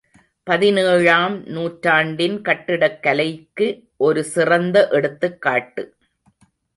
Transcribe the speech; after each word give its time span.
பதினேழாம் 0.43 1.43
நூற்றாண்டின் 1.47 2.41
கட்டிடக் 2.41 3.03
கலைக்கு 3.03 3.67
ஒரு 3.97 4.23
சிறந்த 4.23 4.87
எடுத்துக்காட்டு. 4.89 5.95